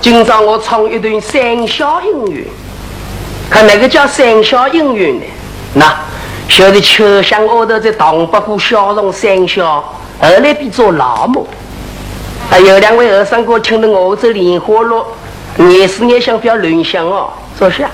[0.00, 2.44] 今朝我唱一段三小音乐，
[3.50, 5.22] 看哪个叫三小音乐呢？
[5.74, 5.94] 那
[6.48, 9.80] 晓得秋香屋头在唐伯虎笑容三小，
[10.20, 11.46] 后来变做老母。
[12.48, 15.04] 还有两位和尚哥听得我这莲花落，
[15.58, 17.90] 眼是眼想不要乱想哦，坐下。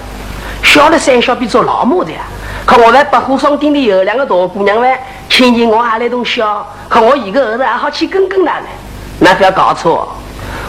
[0.62, 2.18] 小的三小比做老母的呀，
[2.66, 4.98] 可我在百货商店里有两个大姑娘嘞，
[5.30, 8.66] 听见我还来动笑，可我一个儿子还好去跟跟他呢，
[9.20, 10.14] 那不要搞错，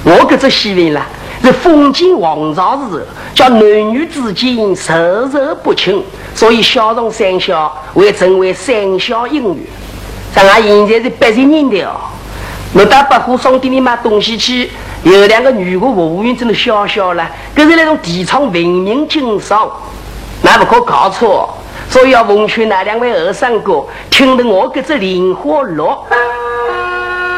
[0.04, 1.06] 我搿只戏文了，
[1.46, 9.58] 是封建王朝时，叫男女之间授受不亲，所以小从三小会成为三小姻缘。
[10.34, 11.92] 咱俺现在是八十年代哦，
[12.74, 14.72] 我到百货商店里买东西去，
[15.04, 19.70] 有两个女的服务员真的笑笑了，搿是那种提倡文明经商。
[20.42, 21.56] 那不可搞错，
[21.88, 26.08] 所以要奉劝那两位二三哥，听得我这只莲花落，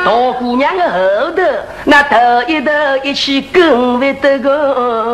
[0.06, 1.42] 大姑娘的后头，
[1.86, 2.16] 那头
[2.48, 2.72] 一头
[3.04, 5.14] 一起跟不得个。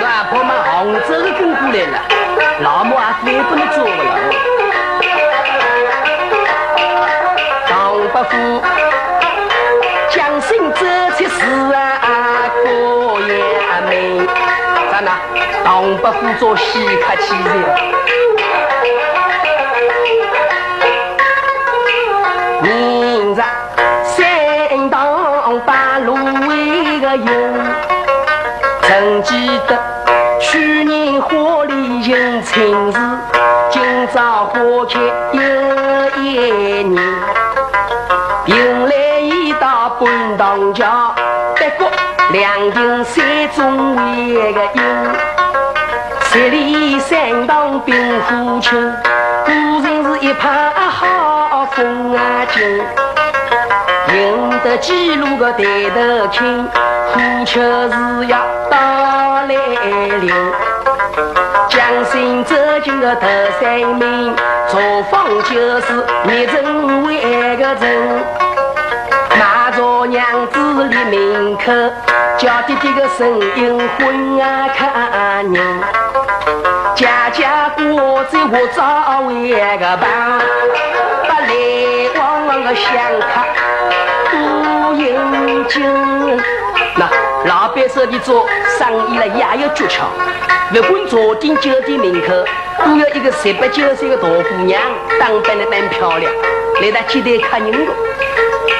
[0.00, 1.08] 外婆嘛，杭州
[1.38, 1.98] 跟过来了，
[2.60, 3.90] 老母啊，非不能做了。
[7.66, 8.30] 唐伯虎
[10.10, 11.36] 将心走出事
[11.74, 13.32] 啊，过也
[13.88, 13.92] 美，
[14.90, 15.18] 咋那？
[15.64, 17.48] 唐伯虎做戏客气人，
[27.18, 27.64] 为个用，
[28.82, 29.76] 曾记得
[30.40, 32.98] 去年花里迎春事，
[33.70, 34.54] 今朝花
[34.88, 35.00] 开
[35.32, 37.02] 又一年，
[38.46, 41.12] 迎来一道半当家，
[41.56, 41.90] 不过
[42.30, 44.84] 两亭山中为个用。
[46.30, 48.76] 十里山塘冰火秋，
[49.44, 52.20] 果然是一派好风啊
[52.54, 52.84] 景。
[54.10, 56.68] 赢得几路个抬头青，
[57.58, 58.38] 火秋是要
[58.70, 58.78] 到
[59.48, 59.50] 来
[60.20, 60.32] 临。
[61.68, 62.54] 将心走
[62.84, 63.26] 进个头
[63.60, 64.34] 三名，
[64.68, 64.80] 作
[65.10, 68.24] 坊就是一人为个人。
[69.36, 71.72] 马着娘子立门口，
[72.36, 75.80] 叫爹爹个声音昏啊看人。
[76.94, 80.08] 家家过在我早为个伴，
[81.24, 81.50] 不来
[82.18, 83.26] 往往个香客
[84.30, 86.40] 多应景。
[86.96, 87.06] 那
[87.46, 88.46] 老板手里做
[88.78, 90.02] 生意了也有诀窍，
[90.72, 92.32] 不管早点酒店门口，
[92.84, 94.80] 都有一个十八九岁的大姑娘，
[95.20, 96.32] 打扮的蛮漂亮，
[96.82, 97.92] 来他接待客人的。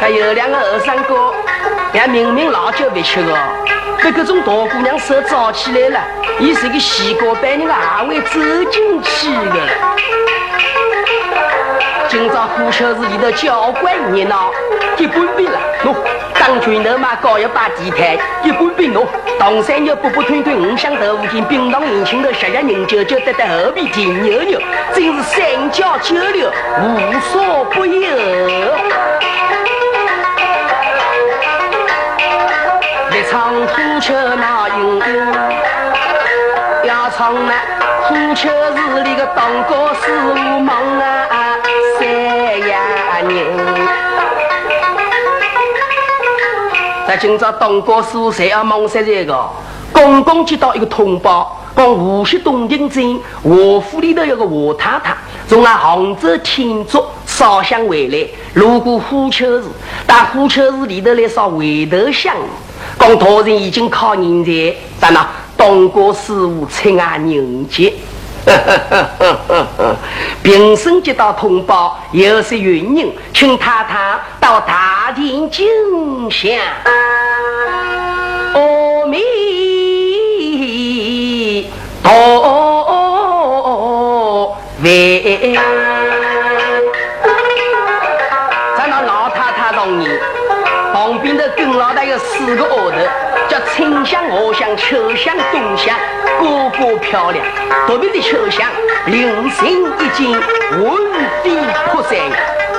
[0.01, 1.33] 还有两个二三哥，
[1.93, 3.35] 也明明老酒不吃的。
[4.03, 6.01] 被各种大姑娘手抓起来了，
[6.39, 8.41] 伊是个西瓜般人还会走
[8.71, 10.28] 进去的。
[12.09, 14.51] 今朝虎丘寺里头交关热闹，
[14.97, 15.95] 一半边了，喏，
[16.41, 19.07] 当拳头嘛搞一把地摊，一半边喏，
[19.39, 24.59] 唐三肉补补吞吞，五香豆腐筋，冰糖银杏头，十家人酒酒，得得后边甜牛牛，
[24.95, 26.51] 真是三教九流，
[26.81, 28.09] 无所不有。
[33.31, 35.09] 唱虎丘那英雄，
[36.85, 37.53] 要唱那
[38.05, 40.98] 虎丘寺里个当高师傅忙
[47.09, 49.35] 在今朝当高师傅谁要忙三这个？
[49.95, 55.17] 刚刚接到一个通报，讲无锡东京镇华府里头有个华太太，
[55.49, 59.71] 从那杭州天竺烧香回来，路过虎丘寺，
[60.07, 62.37] 到虎丘寺里头来烧回头香。
[62.99, 65.27] 讲大人已经靠人才，咱那
[65.57, 67.91] 东郭师傅亲爱人杰，
[70.43, 76.51] 平生接到通报，有是云人，请太太到大殿敬香。
[78.55, 78.61] 阿
[79.07, 79.19] 弥
[82.03, 82.11] 陀
[82.43, 82.49] 佛。
[88.77, 90.09] 咱那老太太同意。
[90.93, 92.65] 旁边的跟老大有四个
[93.99, 95.97] 头，叫青东乡、我乡、秋乡、冬乡，
[96.41, 97.45] 个个漂亮。
[97.87, 98.69] 特别的秋乡，
[99.07, 100.33] 灵星一进，
[100.71, 100.81] 魂
[101.43, 101.51] 飞
[101.91, 102.17] 魄散。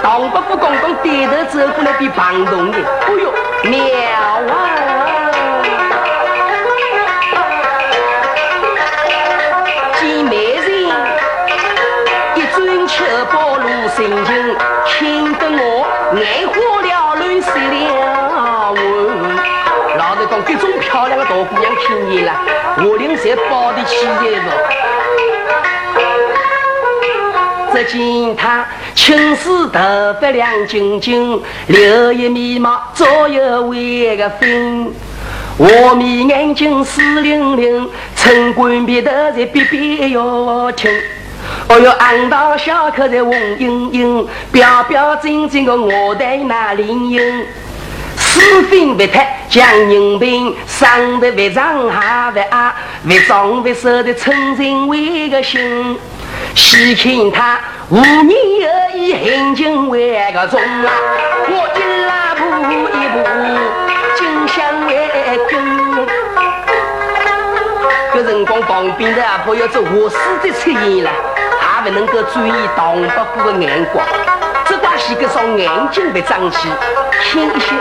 [0.02, 3.34] 唐伯虎公公低头走过来，比旁动的，哎呦，
[3.70, 3.78] 妙
[4.56, 4.79] 啊！
[23.30, 24.48] 才保得起来着。
[27.72, 28.66] 只见他
[28.96, 29.80] 青丝头
[30.20, 34.92] 发亮晶晶，柳叶眉毛左右为个分，
[35.58, 40.92] 画眉眼睛水灵灵，春冠鼻头在别别要听。
[41.68, 47.46] 哦哟，昂大小口在红盈盈，标标正正个我在那灵英。
[48.30, 52.74] 四分不太将人品，上的不上下不矮，
[53.04, 55.98] 不壮不瘦的春人为个心。
[56.54, 57.60] 细看他
[57.90, 60.92] 无年有意，行径为个重啊！
[61.50, 62.42] 我一拉步
[62.94, 63.18] 一步，
[64.16, 64.90] 金香为
[65.50, 65.52] 根。
[68.14, 71.10] 搿辰光旁边的阿婆要做卧室的出现了，
[71.60, 74.06] 还不能够注意唐伯虎的眼光。
[75.10, 76.70] 这把戏个双眼睛别脏起，
[77.24, 77.74] 轻一些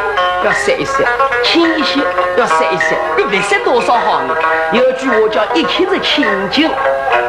[0.42, 1.04] 要塞一塞，
[1.42, 2.00] 轻一些
[2.38, 4.34] 要塞一塞，你别塞多少好呢？
[4.72, 6.70] 有句话叫一看着清净。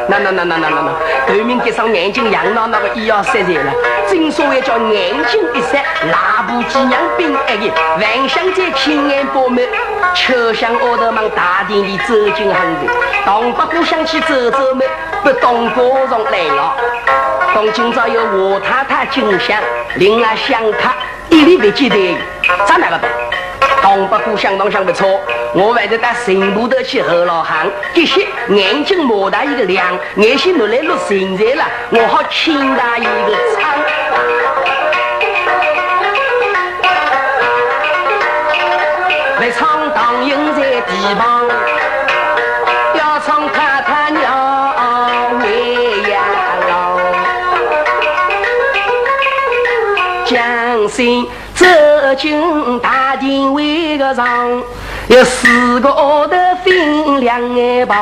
[0.08, 0.92] 那那那那那那那，
[1.26, 3.72] 对面这双眼睛养到那个医药塞在了。
[4.08, 7.70] 正所谓叫眼睛一塞，拉不及娘兵挨个。
[8.00, 9.62] 万象在天眼饱满，
[10.14, 12.88] 秋香奥特曼大殿里走进很多。
[13.26, 14.88] 唐伯虎想去走走门，
[15.22, 16.74] 不懂歌颂来了。
[17.54, 19.60] 当今朝有我太太进香，
[19.96, 20.88] 另外香客
[21.28, 22.16] 一粒不记得，
[22.66, 23.10] 咋那个办？
[23.82, 25.20] 唐伯虎相当想不错，
[25.52, 27.70] 我还得到神婆头去后老行。
[27.94, 33.70] 这些眼睛莫大一个亮，眼睛落来落神在了，我好请他一个唱。
[39.40, 41.48] 来唱当营在地旁，
[50.90, 51.26] 心。
[51.54, 51.66] 走
[52.18, 54.26] 进大殿为个上，
[55.08, 56.34] 有四个奥头
[56.64, 57.98] 分两眼旁。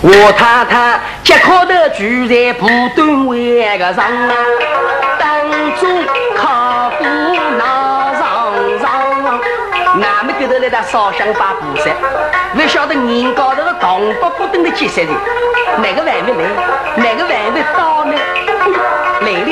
[0.00, 4.34] 我太太脚靠头住在布墩为个上啊，
[5.18, 5.40] 当
[5.78, 6.04] 中
[6.36, 7.04] 靠布
[7.58, 8.20] 闹上
[8.80, 9.40] 上。
[10.00, 11.90] 俺们给头来打烧香拜菩萨，
[12.54, 15.08] 不晓得人高头的铜不不等的几十人，
[15.80, 16.42] 哪个还没来？
[16.96, 18.14] 哪个还没到呢？
[19.22, 19.50] 来了，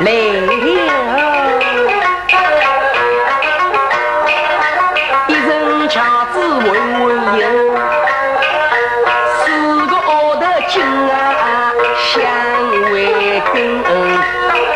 [0.00, 1.03] 来了。
[5.28, 6.66] 一人掐子问
[7.00, 7.04] 问
[7.38, 7.42] 友，
[9.38, 11.12] 四个奥特金啊
[12.12, 12.12] 响
[12.92, 12.94] 为
[13.52, 13.54] 根。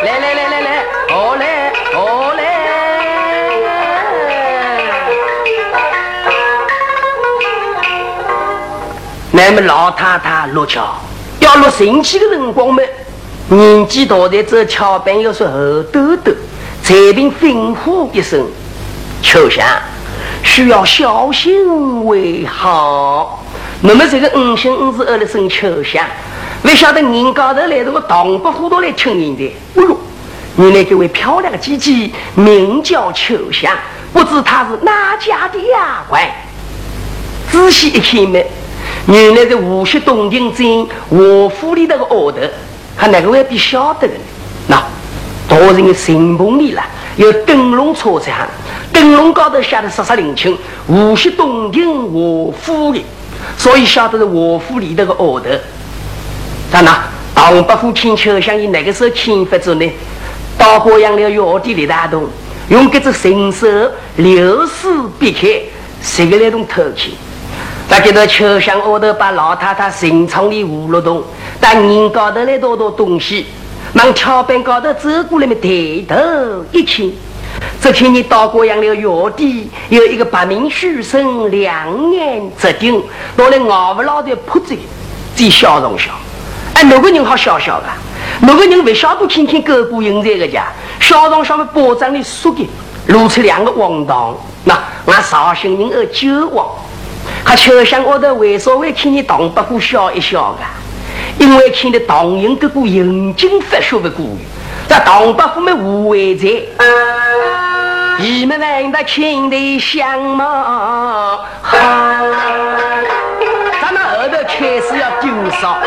[0.05, 1.97] 来来来来来，好来好
[2.35, 2.41] 来，
[9.31, 10.95] 那么老太太落桥。
[11.41, 12.83] 要落神气的辰光么？
[13.49, 16.33] 年纪大的这桥板又是后兜兜。
[16.89, 18.47] 才凭吩咐一声
[19.21, 19.63] ：“秋香，
[20.43, 23.45] 需要小心为好。”
[23.85, 26.03] 那么这个五星五字二了声秋香，
[26.63, 29.55] 不晓得人高头来这个唐伯虎都来听人的。
[29.77, 29.99] 哎呦，
[30.57, 33.71] 原来这位漂亮的姐姐名叫秋香，
[34.15, 36.27] 不知她是哪家的丫鬟？
[37.53, 38.41] 仔细一看嘛。
[39.09, 42.53] 原来是无锡东京镇华府里头个丫头，
[42.97, 44.21] 还哪个会比晓得的呢？
[44.69, 44.83] 那
[45.49, 46.83] 大人的神棚里了，
[47.17, 48.31] 有灯笼车车
[48.93, 53.03] 灯笼高头写的十十灵清，无锡东亭华府的，
[53.57, 55.47] 所以晓得是华府里头个奥头。
[56.71, 56.99] 咋那？
[57.35, 59.89] 唐伯虎请秋香，以哪个时候请发着呢？
[60.59, 62.29] 到过阳了药店里打洞，
[62.69, 63.67] 用这只神手
[64.17, 65.63] 流丝避开，
[66.03, 67.13] 谁个来动偷去？
[67.89, 71.23] 在这头秋香屋头，把老太太神床里葫芦洞，
[71.61, 73.47] 但人高头来多多东西，
[73.95, 75.55] 往桥板高头走过来么？
[75.55, 77.11] 抬头一看，
[77.81, 83.03] 只看你到过样了药店，有一个白面书生，两眼直盯，
[83.37, 84.77] 拿来熬不老的铺子，
[85.35, 86.11] 最笑容笑。
[86.75, 87.87] 哎，哪个人好笑笑的？
[88.41, 90.67] 哪个人不晓得天天勾股人在个家？
[91.01, 92.69] 笑容上面包装的缩的，
[93.07, 94.37] 露出两个王堂。
[94.65, 96.67] 那俺绍兴人而酒王。
[97.45, 100.77] 他秋香我的为啥会看你唐伯虎笑一笑啊？
[101.39, 104.45] 因为看的唐寅这个银金发学的古语，
[104.89, 106.49] 这唐伯虎们无为在。
[108.19, 110.45] 你们问的亲的相貌
[111.63, 111.79] 好，
[113.81, 115.31] 咱们后头开始要丢
[115.61, 115.79] 少，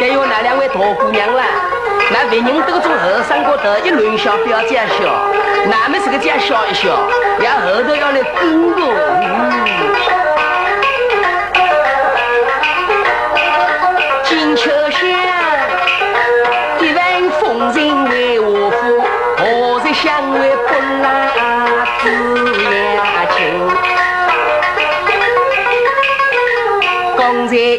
[0.00, 1.42] 该有那两位大姑娘了。
[2.10, 4.94] 那别人都从后生过头一轮小不要这样笑，
[5.68, 6.88] 那们是个这样笑一笑，
[7.44, 10.07] 要后头要来跟我。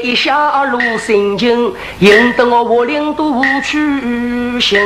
[0.01, 4.79] 一小路心情，引得我我领都去行。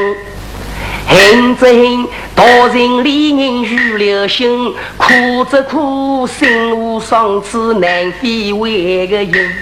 [1.08, 2.44] 恨则恨，大
[2.74, 4.74] 人利人如流星。
[4.98, 9.54] 苦则苦，心无双翅难飞为个人。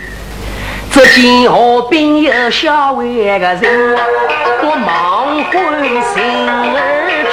[0.91, 3.97] 只见河边有小为个人，
[4.63, 5.53] 我忙唤
[6.13, 6.81] 心儿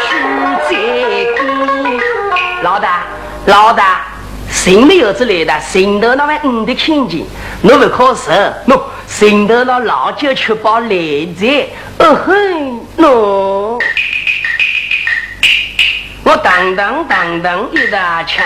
[0.04, 2.00] 去接应。
[2.62, 3.04] 老大，
[3.46, 4.17] 老大。
[4.58, 7.24] 心没有之类的，心头那位五的看见，
[7.62, 8.32] 侬不可受，
[8.66, 10.88] 喏，心头那老酒吃饱来
[11.40, 13.80] 在，哦哼，喏，
[16.24, 18.44] 我当当当当一大枪，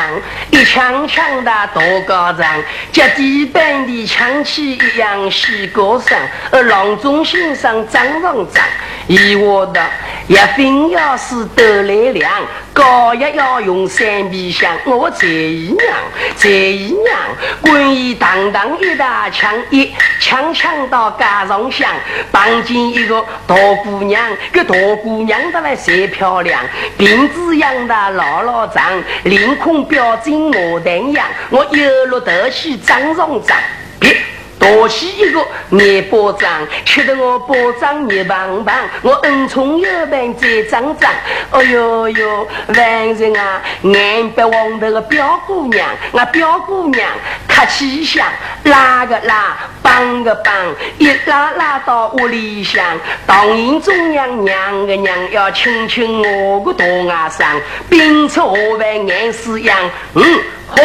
[0.51, 1.67] 一枪枪的大
[2.07, 2.47] 高仗，
[2.93, 6.17] 像地板的枪器一样细高声，
[6.51, 8.63] 而郎中心上张上张，
[9.09, 9.83] 以我的。
[10.29, 12.31] 一分要是得来量，
[12.73, 14.77] 高也要用三皮箱。
[14.85, 15.97] 我这一娘，
[16.37, 17.19] 这一娘，
[17.61, 21.91] 滚一当当一大枪，一枪枪到街上响。
[22.33, 26.65] 碰见一个大姑娘，个大姑娘的来最漂亮，
[26.99, 31.27] 辫子养的老老长，脸孔标准牡丹样。
[31.51, 33.57] 我一路头去张上张。
[34.63, 36.49] 多起一个捏巴掌，
[36.85, 41.11] 吃得我巴掌捏棒棒，我恩宠有伴再张张。
[41.51, 47.11] 哎呦呦，万人啊，眼白望头个表姑娘，我表姑娘
[47.49, 48.25] 客气响，
[48.63, 50.55] 拉个拉，帮个帮，
[50.99, 52.85] 一拉拉到屋里向。
[53.27, 59.77] 当然中央娘个娘要亲亲我个大外甥，并且河湾眼屎样，
[60.15, 60.23] 嗯，
[60.69, 60.77] 好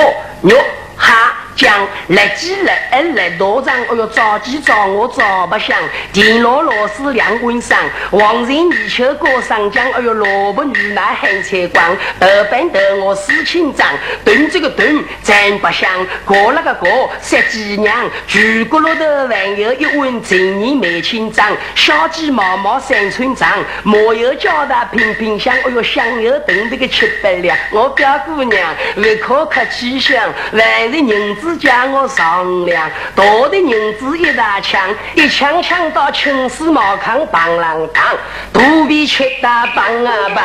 [0.41, 0.57] 肉
[0.95, 1.33] 哈。
[1.57, 5.75] 讲来几来二来道长，哎哟，着急找我找不响。
[6.13, 7.79] 田螺螺丝两棍上，
[8.11, 11.97] 黄人泥鳅过上江，哎哟，萝卜女奶很采光。
[12.19, 13.87] 豆瓣豆我四清长，
[14.23, 15.89] 炖这个炖真不香。
[16.23, 23.49] 过了个过十几娘，全国路头还有一碗陈年梅清长，小鸡毛毛三寸长，
[23.81, 27.57] 麻油浇的平平香，哎哟，香油炖这个七八两。
[27.71, 31.46] 我表姑娘胃口可气香，万人银子。
[31.55, 34.81] 叫我商量，大的银子一大枪，
[35.15, 38.03] 一枪枪到青丝茅坑棒啷当，
[38.51, 40.43] 肚皮吃大棒啊棒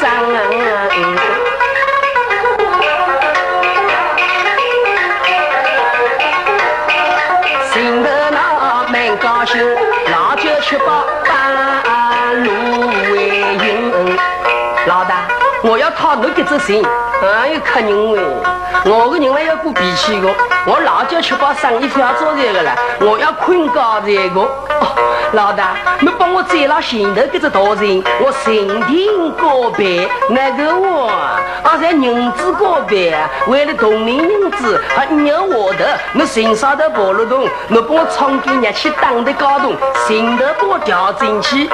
[0.00, 0.10] 脏。
[7.72, 9.60] 心头那蛮高兴，
[10.12, 12.50] 老酒吃饱半路
[13.12, 14.16] 为营。
[14.86, 15.26] 老大，
[15.62, 16.84] 我要讨你这只心。
[17.22, 18.20] 哎有客人喂，
[18.84, 20.28] 我个人还要过脾气的，
[20.66, 24.48] 我老叫吃饱生意不要做这个了，我要困觉这个。
[25.32, 28.54] 老大，你帮我摘了前头这只大人，我神
[28.86, 39.74] 庭告别那个我，啊在银子告别，为了同龄银子还牛我的，你身上的暴露洞，你帮我冲进热气挡的高洞，
[40.06, 41.68] 前头把我调进去，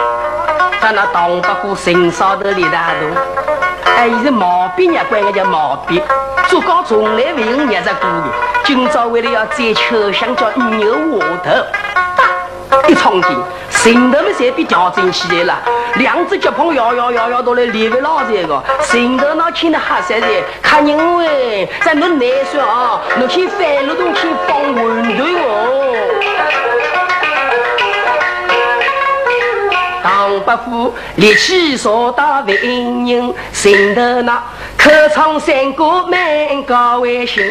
[0.81, 3.11] 在那挡不过身上的李大洞。
[3.85, 6.03] 哎，是毛病呀，管个叫毛病。
[6.49, 8.25] 做工从来不用日子过的，
[8.65, 13.37] 今朝为了要摘秋香，叫牛窝头，一冲进，
[13.69, 15.59] 心头们侪被调整起来了。
[15.97, 20.27] 两只脚碰摇摇摇摇到来，里不老这个，心头那听得哈塞的，
[20.63, 26.70] 看人喂，在侬难说啊，侬去翻路东去放馄饨哦。
[30.03, 34.43] 唐伯虎力气所大为人，心头那
[34.79, 37.45] 口唱山歌满高为心。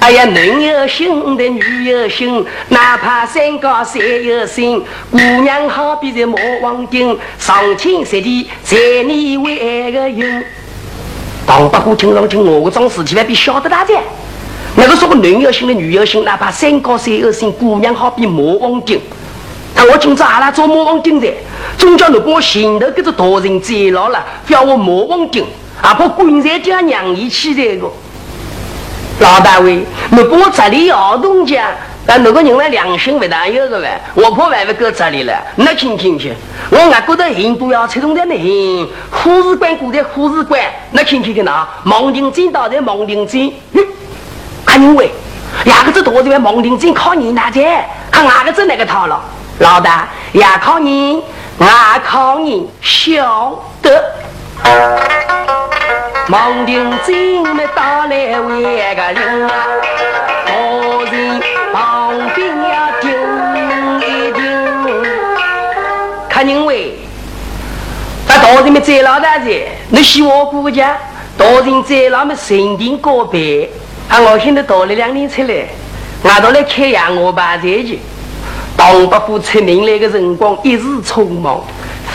[0.00, 4.82] 哎呀，男有心的女有心，哪怕山高山有心。
[5.10, 10.44] 姑娘好比在磨王顶，上天下地在你为个用。
[11.46, 14.02] 唐伯虎听上去我个桩事情还比晓得大点。
[14.74, 19.00] 那个说个男有心的女有心，哪怕山高山有心，姑娘好比磨王顶。
[19.76, 21.30] 那我今朝阿拉做魔王顶的，
[21.76, 25.44] 总叫你把我前头这只大人摘牢了，叫我魔王顶，
[25.82, 27.86] 阿怕棺材叫娘姨起这个。
[29.20, 31.68] 老大位，你把我这里儿童家
[32.06, 36.32] 但那个人呢，良心不大有个呗，我破外不搁这里了，那听听去。
[36.70, 40.58] 我俺觉得印度要吃中的呢，护士官过在护士官，
[40.90, 41.68] 那听听去哪？
[41.84, 43.80] 蒙定金到在蒙定金，哼，
[44.64, 45.10] 看因为，
[45.64, 47.86] 两个字多的蒙定金靠你哪在？
[48.10, 49.20] 看哪个字那个套了？
[49.58, 51.22] 老大，也靠你，
[51.58, 54.04] 俺靠你，晓得。
[56.28, 59.48] 蒙定金没打来为个人，
[60.46, 61.40] 多人
[61.72, 63.10] 旁边呀听
[64.00, 64.42] 一听。
[66.28, 66.98] 看因为，
[68.28, 70.98] 那大人们在老大姐，你洗我姑家，
[71.38, 73.70] 大人在那么神定告别，
[74.10, 75.68] 啊，我现在到了两年出来，
[76.24, 78.00] 俺都来开养我爸这去。
[78.92, 81.60] 东北府出名来的辰光，一时匆忙，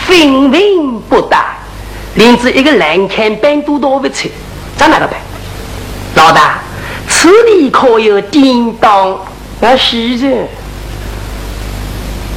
[0.06, 1.56] 分文不大，
[2.14, 4.28] 连子一个栏杆板都拿不出，
[4.76, 5.20] 咋那个办？
[6.14, 6.58] 老大，
[7.06, 9.18] 此地可有叮当？
[9.60, 10.28] 那是的。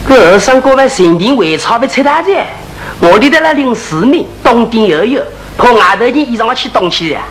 [0.07, 2.45] 个二上过来神定为钞不出大钱，
[2.99, 5.23] 我的在那领四名，东顶又有，
[5.57, 7.21] 可外头人衣裳去动起来。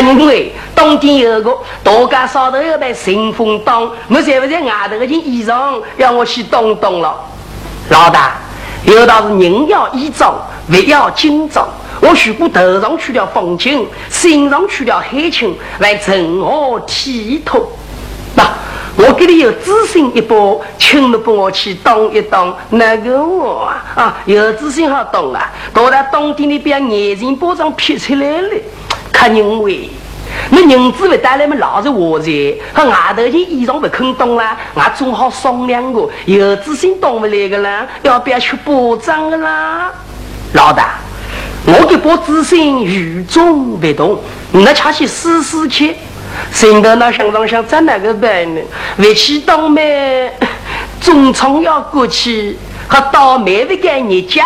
[0.00, 7.14] 因为冬天有个大家烧头要被神风挡，我在不在外头的件衣裳要我去动动了？
[7.90, 8.34] 老大，
[8.84, 10.34] 有道是人要衣装，
[10.70, 11.66] 物要精装。
[12.00, 17.66] 我如果头上去了风情，身上去了黑青，来成何体统？
[18.34, 18.48] 那
[18.96, 20.36] 我给你有自信一把，
[20.78, 25.50] 请你帮我去当一当那个我啊啊，有自信好当啊！
[25.72, 28.50] 到了冬天，你不要眼睛包装撇出来了。
[29.12, 29.90] 看因为，
[30.50, 31.54] 那银子不带来么？
[31.56, 32.30] 老是我在，
[32.72, 39.92] 和外头件衣裳不肯动啦，我总好商量个，有自信动不来个啦，要不要去保障个啦？
[40.54, 40.98] 老大，
[41.66, 44.18] 我给把自信与众不同，
[44.52, 45.96] 那恰去试试去。
[46.52, 48.60] 现在那想想想怎哪个办呢？
[48.98, 50.32] 回去当咩？
[51.00, 54.44] 中创要过去，和倒霉不干你家。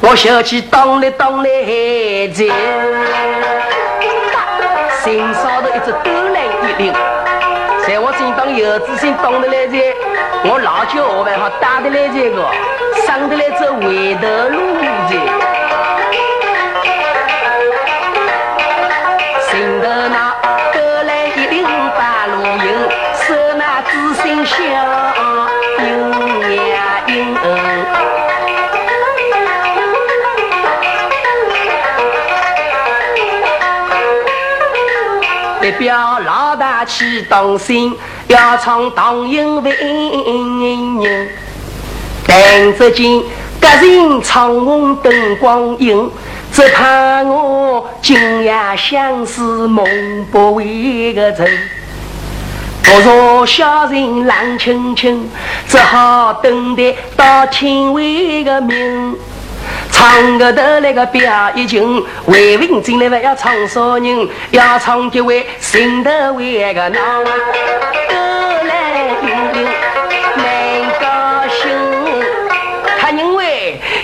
[0.00, 1.50] 我小起当来当来
[2.32, 2.44] 在，
[5.02, 6.92] 心上头一只多来一领，
[7.84, 9.78] 在我心当有自信当的来在，
[10.44, 12.46] 我老酒我还好打得来这个，
[13.06, 14.78] 上得来走回头路
[15.10, 15.16] 在，
[35.78, 41.28] 表老大去当心，要唱当英文。
[42.26, 43.22] 但只见
[43.60, 46.10] 各人唱红灯光影，
[46.52, 49.86] 只怕我今夜相思梦
[50.30, 51.58] 不回个人。
[52.84, 55.30] 多少小人冷清清，
[55.68, 59.16] 只好等待到天为个明。
[59.98, 64.28] 唱个的来个表一情，为民进来还要唱啥人？
[64.52, 67.00] 要唱几位新的为个闹，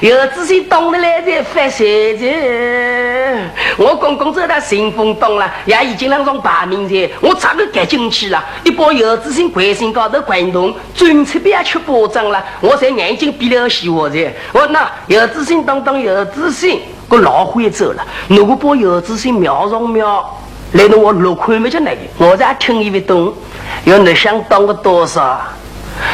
[0.05, 1.79] 有自信懂得来才发财
[2.19, 3.51] 钱。
[3.79, 8.45] 我公公走到新丰东了，也已经两种排名菜，我咋个赶进去了？
[8.64, 12.45] 一把有自信关心高头滚动，准出边去保障了？
[12.61, 14.31] 我才眼睛闭了洗我的。
[14.53, 18.05] 我那有自信当当有自信，我老会走了。
[18.29, 20.38] 如果把有自信瞄上瞄，
[20.73, 23.33] 来到我六块没叫那个，我再听一不懂，
[23.85, 25.40] 要你想当个多少？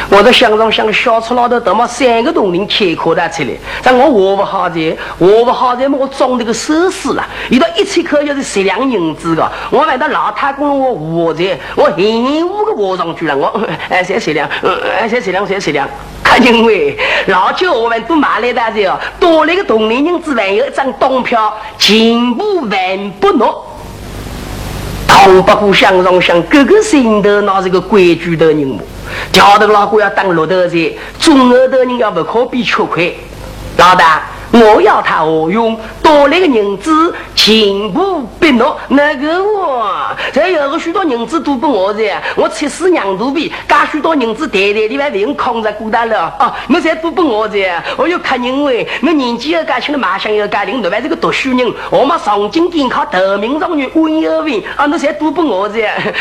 [0.09, 3.49] 我在想上想小车老头，他妈三个铜铃开口的出来，
[3.81, 5.97] 但我活不好在，活不好在么？
[5.97, 9.51] 我装那个首饰了，一到一千块就是十两银子的。
[9.69, 13.37] 我买到老太公我活在，我一五个活上去了。
[13.37, 13.47] 我
[13.89, 14.49] 哎，才十两，
[14.99, 15.87] 哎，才十两，才十两。
[16.23, 23.65] 看因为老九我们都买来的这多了个铜铃银子，还有一张东票，全部万不诺。
[25.07, 28.79] 唐伯虎相上想，个个心头那是个规矩的人物。
[29.31, 33.17] 调头老虎要当骆头子，中二的人要不可比吃亏。
[33.77, 35.77] 老大，我要他何用？
[36.03, 38.65] 多来个银子，全部别拿。
[38.89, 39.89] 那个我，
[40.33, 42.03] 这有个许多银子都不我的，
[42.35, 46.53] 我七死娘肚皮，加许多银子袋袋里还不用空着过大了啊！
[46.67, 47.57] 那才都不我的，
[47.95, 55.79] 我又看认为，我年纪又大，轻了马上又家庭，另外这个读书人，我们上进健康，头名状元，温有文啊，那才都不我的，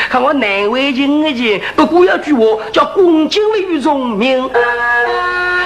[0.08, 1.60] 看我难为情的情。
[1.74, 4.48] 不过有句话叫“恭敬于聪明”，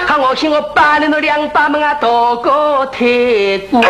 [0.07, 2.99] 看我请我八年的两把门啊，多我太
[3.69, 3.81] 孤，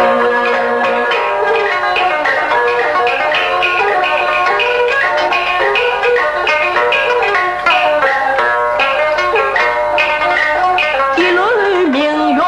[11.16, 12.42] 一轮明月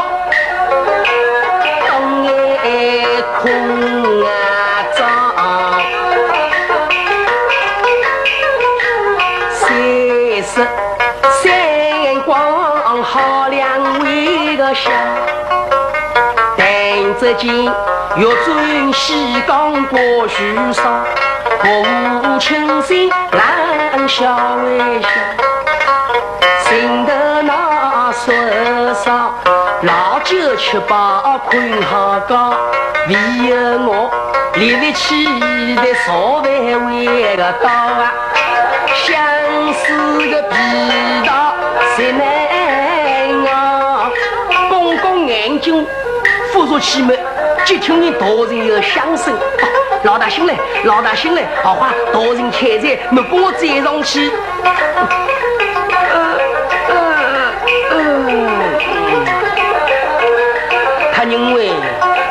[1.85, 1.91] 东
[3.39, 3.43] 空
[4.95, 4.99] 照，
[12.25, 12.35] 光
[13.03, 13.47] 好，
[14.73, 15.26] 笑。
[17.19, 17.49] 只见
[18.15, 21.03] 玉尊西江过虚上，
[21.61, 25.07] 国务卿心冷笑微笑，
[26.69, 29.31] 心头那说啥？
[29.81, 32.35] 老酒吃饱困好觉，
[33.07, 33.13] 唯
[33.49, 34.11] 有我
[34.53, 35.25] 立不起
[35.75, 36.45] 的烧饭
[36.87, 38.13] 为个刀啊，
[38.93, 40.55] 相思的皮
[41.25, 41.53] 道
[41.95, 42.21] 谁难
[43.51, 44.11] 熬？
[44.69, 45.85] 公公眼睛
[46.57, 47.15] 扶住气门，
[47.65, 49.31] 就听见大人有响声。
[50.01, 54.31] 老大醒来，老大醒来，好话大人开在，你帮我载上去。
[61.13, 61.69] 他因为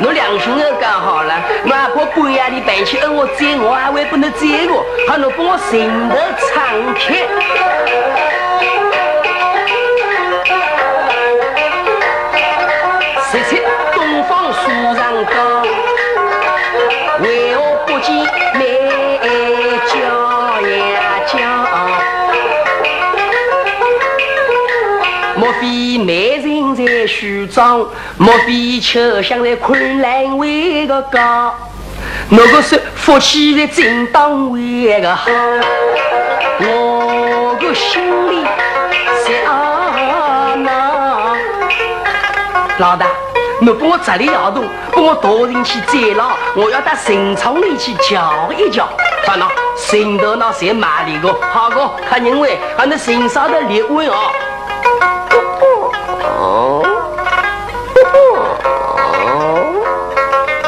[0.01, 8.16] 我良心都讲好了，哪怕半夜里半起，我载我还会不能载我，还能帮我心头敞开。
[25.99, 27.87] 美人在梳妆？
[28.17, 31.55] 莫非秋香在昆仑为个高？
[32.29, 35.31] 那个是夫妻在正当为个好？
[36.61, 38.45] 我个心里
[39.25, 41.37] 想呐，
[42.79, 43.07] 老大，
[43.61, 48.89] 你帮我这里摇动，帮我大人去载牢，我要到神场里去瞧一瞧。
[49.25, 51.35] 看呐，神头那谁买的个？
[51.53, 53.61] 好个，他认为俺那身上的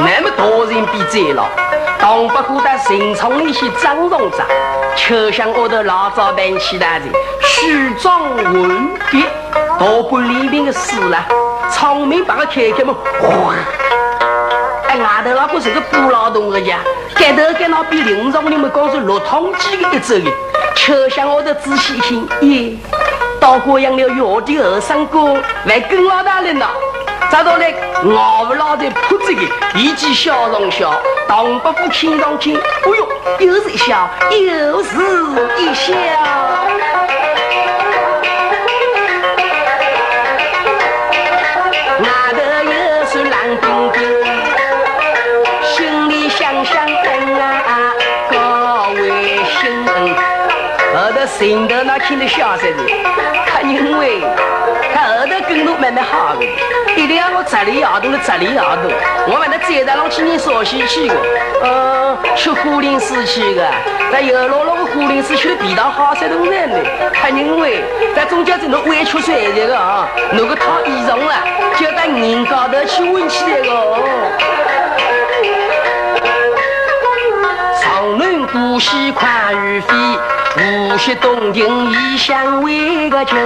[0.01, 0.79] 那么多人。
[0.91, 1.45] 比贼了，
[2.01, 4.47] 当不过在城场里去张荣章，
[4.97, 7.07] 却像我的老早办起来的
[7.43, 9.25] 虚装文笔，
[9.79, 11.19] 大官里面的事了，
[11.71, 13.55] 聪明把个开开嘛，哗！
[14.89, 16.79] 哎，外头那个是个不劳动的家，
[17.15, 20.31] 盖头盖脑比林中你们讲是六通几个一走的，
[20.75, 22.77] 却像我的仔细听，耶，
[23.41, 26.67] 到过养了月的后生哥，还跟老大人闹。
[27.31, 27.75] 找到来，
[28.17, 30.91] 熬不老的铺子里一起笑容笑，
[31.29, 32.91] 当不服看上轻，哎
[33.39, 34.97] 呦，又是一笑，又是
[35.59, 35.93] 一笑。
[51.39, 52.83] 后头心头那听得笑死的，
[53.47, 54.23] 他因为。
[55.49, 56.45] 跟路慢慢好的，
[56.97, 58.91] 一定要我这里摇动的这里摇动。
[59.29, 61.15] 我们那再大龙去年少西去的，
[61.63, 63.71] 嗯，去虎林寺去的，
[64.13, 66.77] 在有老老个虎林寺去的皮当好些东西呢。
[67.15, 67.83] 他认为
[68.15, 71.35] 在中间这侬委屈出来的啊，那个套衣裳了，
[71.79, 74.58] 就到人高头去问起来个。
[78.49, 79.95] 长论古稀宽于飞，
[80.57, 83.37] 无锡东亭异乡为个情。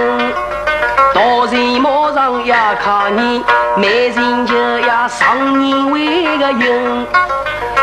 [1.13, 3.43] 到人马上要靠你，
[3.77, 7.05] 没人就要上你为个用。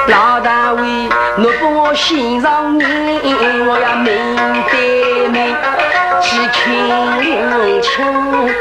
[0.08, 2.88] 老大为你帮我心上人，
[3.66, 4.36] 我要面
[4.70, 5.56] 对面
[6.20, 8.54] 去亲亲。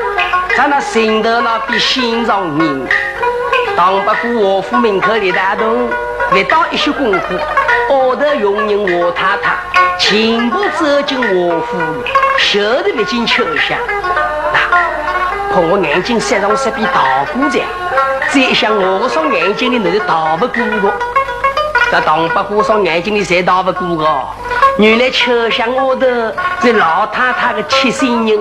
[0.55, 2.85] 咱那心头那比欣赏你，
[3.75, 5.89] 当不过我府门口的大洞，
[6.31, 7.39] 未到一些功夫，
[7.89, 9.57] 我的佣人我太太
[9.97, 13.77] 全部走进我府里，袖头不进秋香。
[14.53, 17.59] 那可我眼睛塞上十比大姑子，
[18.31, 20.93] 再想我个双眼睛里那是逃不过的，
[21.91, 24.05] 这当不过双眼睛里谁逃不过的？
[24.77, 26.05] 原来秋香窝头
[26.61, 28.39] 是老太太的贴心人，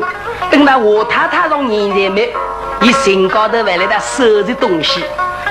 [0.51, 2.35] 等到我太太上年纪没，
[2.83, 5.03] 伊身高头还来他收拾东西，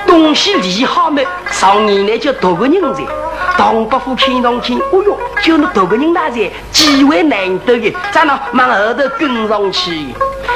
[0.07, 3.03] 东西理好没，上年来就多个人在。
[3.57, 10.13] 唐伯虎看上去，哦哟，就那多个人那在，机会难得的，咋能往后头跟上去？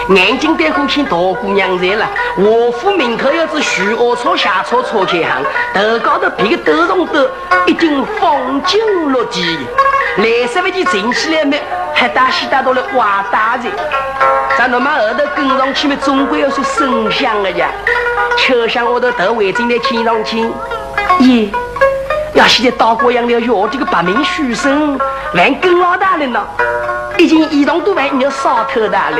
[0.09, 2.43] 眼睛对过去大姑娘在了，华
[2.77, 5.27] 府门口有只徐二车、下草草开行，
[5.73, 7.29] 头高头别个斗上斗，
[7.65, 8.79] 一定风景
[9.11, 9.57] 落地。
[10.17, 11.61] 来十万件存起来没？
[11.93, 13.69] 还大西打到了挖大财。
[14.57, 17.69] 咱那么后头跟上去嘛，总归要说声响的呀。
[18.37, 20.43] 秋香我头头围进来听上去，
[21.19, 21.49] 咦！
[22.33, 24.99] 要现在到过养了药，这个白面书生
[25.33, 26.43] 还跟老大人呢，
[27.17, 29.17] 已经一动都还要烧头大了。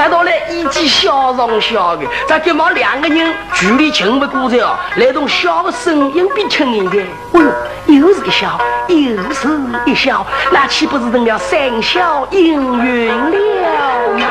[0.00, 6.98] 再到来一起笑容笑的，再跟嘛两个人距离近不过的哦，那种笑声音比亲人的，
[7.34, 7.40] 哎
[7.86, 8.58] 呦，又是一笑，
[8.88, 8.94] 又
[9.34, 9.46] 是
[9.84, 14.26] 一笑，那岂不是成了三笑应云了吗？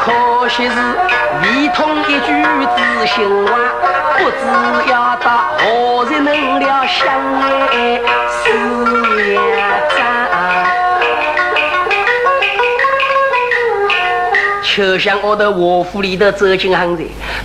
[0.00, 0.74] 可惜是
[1.44, 2.42] 未通一句
[2.76, 3.52] 知心话，
[4.18, 7.06] 不知要到何日能了相
[7.70, 8.00] 爱
[14.74, 16.98] 就像我的卧府里头走进行人，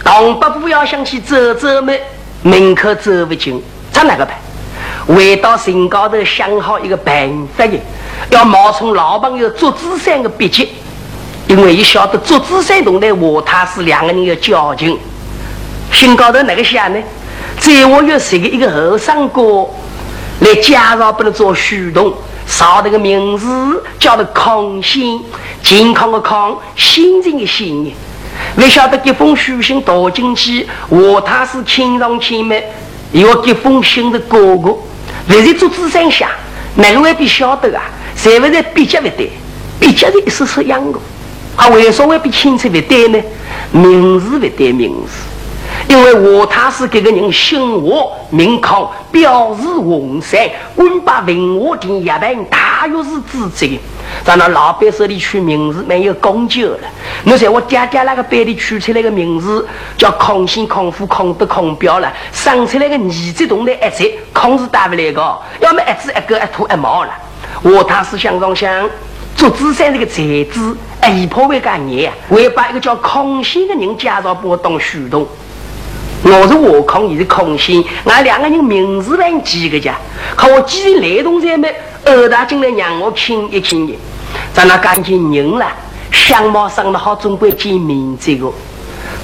[0.03, 1.95] 东北不要想去走走门，
[2.41, 3.61] 门口走不进，
[3.91, 4.35] 咋哪个办？
[5.07, 7.79] 回到城高头想好一个办法的，
[8.31, 10.69] 要冒充老朋友做子山的笔迹，
[11.47, 14.97] 因为一晓得做子山同的我他是两个人的交情。
[15.91, 16.99] 心高头哪个想呢？
[17.59, 19.67] 在我有谁个一个后生哥
[20.39, 22.11] 来介绍，不能做虚动。
[22.49, 25.21] 上那个名字叫做康心，
[25.63, 27.93] 健康的康，心情的心。
[28.55, 32.63] 不晓得这封书信读进去，我他是亲上亲妹，
[33.11, 34.75] 有这封信的哥哥，
[35.27, 36.31] 不是做纸上下，
[36.75, 37.83] 哪个未必晓得啊？
[38.15, 39.29] 谁会在比较不对？
[39.79, 40.99] 比较的意思是样的，
[41.55, 43.21] 啊，为什么会比清楚不对呢？
[43.71, 45.38] 名字不对，名字。
[45.89, 53.67] 因为我他是这个人姓我名康，表示洪山，官把文化厅一般大约是自责。
[54.23, 56.79] 在那老板手里取名字没有讲究了。
[57.23, 67.09] 你在我爹爹那个班里取出来个名字叫康兴、康富、康德、康彪了，生出来个儿子同的一子，康是打不来个，要么一子一个一秃一毛了。
[67.63, 68.87] 我他是想上想
[69.35, 70.21] 做资产这个才
[70.53, 70.77] 子，
[71.11, 75.27] 一破为干年，我要把一个叫康兴的人介绍给我当书童。
[76.21, 79.95] 我是我康，你是康心，俺两个人名字蛮记个家，
[80.35, 83.97] 可我既然来动在没，二大进来让我亲一亲你。
[84.53, 85.65] 咱那赶紧人了，
[86.11, 88.51] 相貌生得好，总归见面这个。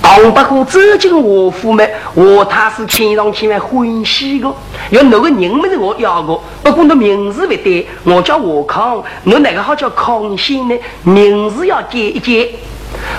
[0.02, 4.48] 唐伯虎走进我府门，我他是亲上亲来欢喜的。
[4.92, 10.76] 要哪个人没是我要的，不过那名字不对，我叫我康，我哪个好叫康心呢？
[11.04, 12.50] 名字要改一改。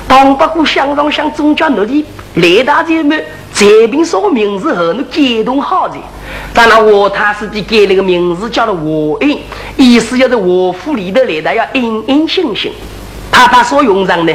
[0.09, 3.23] 唐伯虎想上想，总叫那里来大姐们。
[3.53, 5.97] 这边说个名字后，你感动好的。
[6.55, 9.37] 当然，我他是的给那个名字叫做和恩，
[9.77, 12.71] 意思就是我府里头来的要恩恩信信。
[13.33, 14.33] 他把所用上呢，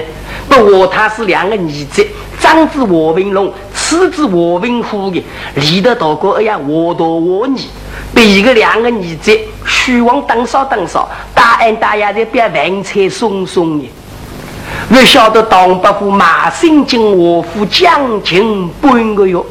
[0.49, 2.05] 不我他是两个儿子，
[2.39, 5.23] 长子和文龙，次子和文虎的，
[5.55, 7.55] 里头大哥哎呀我大我二，
[8.13, 13.89] 被一个两个儿子虚王当少当少，大恩大爷的别饭菜送送的。
[14.91, 19.41] 不晓得唐伯虎马上进我府将近半个月，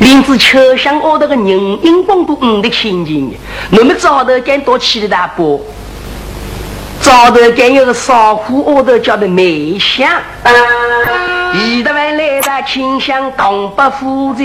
[0.00, 3.32] 林子秋香熬的个人阴光都五的心情。
[3.70, 5.60] 我们早头干多起的大波，
[7.00, 10.08] 早头干有个少妇熬得叫的梅香，
[11.54, 14.42] 一得完来的清香唐伯虎在，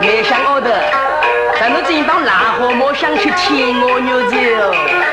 [0.00, 0.70] 梅香熬得，
[1.58, 4.30] 咱们今当腊河莫想去天鹅牛肉。
[4.30, 5.05] 相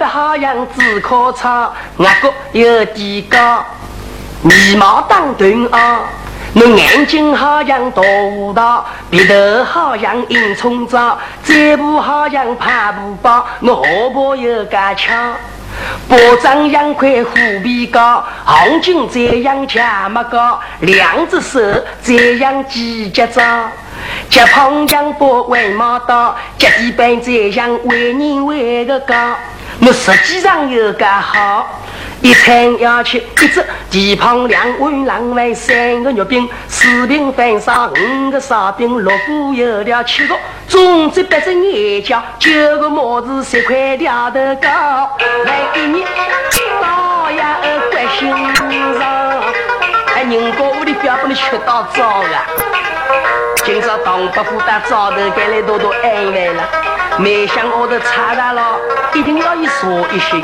[0.00, 3.62] 头发好像紫棵草，额角有点高，
[4.42, 6.00] 眉毛当短啊，
[6.54, 15.12] 我眼睛好像大胡桃，鼻头好像银葱枣，嘴部好像帕布包，我下巴有个翘。
[16.08, 21.60] 巴掌样块虎皮高，红巾这样夹么高，两只手
[22.02, 23.70] 这样几节长，
[24.30, 29.14] 脚旁样把外毛刀，脚底板这样为人为个高。
[29.82, 31.80] 我实际上有个好，
[32.20, 40.36] 一餐要吃一只蹄膀两碗狼狈三个肉饼，四瓶饭烧五个烧饼，六个油条七个，
[40.68, 44.68] 粽子八只眼角，九个帽子十块条头糕，
[45.46, 46.04] 来给你
[46.82, 47.56] 倒呀
[47.90, 48.30] 关心
[48.98, 49.40] 上，
[50.14, 52.44] 哎，人家屋里不要把你吃到早啊！
[53.72, 56.62] 今朝唐伯虎打早头赶来多多安慰了，
[57.18, 58.76] 没想我的差大了，
[59.14, 60.42] 一定要一说一些。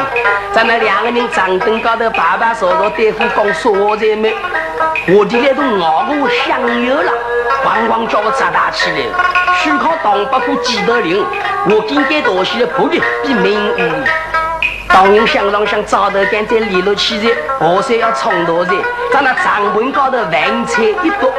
[0.52, 4.32] 咱那两个人长凳高头排排坐坐，对付讲说话才美。
[5.08, 7.12] 我的那都熬个我想有了，
[7.64, 8.98] 咣咣叫我砸大起来。
[9.56, 11.26] 虚靠唐伯虎几头灵，
[11.68, 13.90] 我今天多些的魄力比名誉。
[14.88, 18.70] 当人想上想早头赶在里头起来，何塞要冲多些，
[19.12, 21.32] 咱那帐篷高头饭菜一多。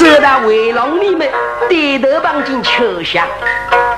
[0.00, 1.30] 走到围廊里面，
[1.68, 3.22] 低头望进秋香，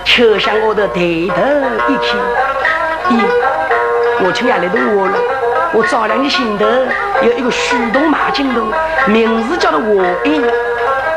[0.04, 2.18] 秋香我的抬头一看，
[3.08, 3.20] 咦，
[4.24, 5.14] 我亲爱的我了，
[5.72, 6.66] 我丈量的心头
[7.22, 8.66] 有一个虚动马金龙，
[9.06, 10.42] 名字叫做我英。